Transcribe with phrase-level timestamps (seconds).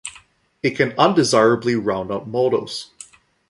[0.63, 2.89] It can undesirably round-out models.